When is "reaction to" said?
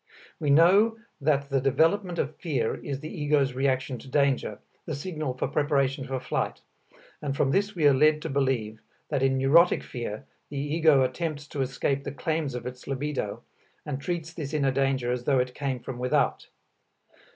3.53-4.07